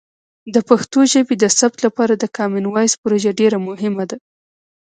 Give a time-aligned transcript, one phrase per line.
[0.53, 4.17] د پښتو ژبې د ثبت لپاره د کامن وایس پروژه ډیر مهمه ده.